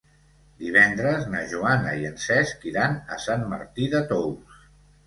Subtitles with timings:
[0.61, 4.63] Divendres na Joana i en Cesc iran a Sant Martí de Tous.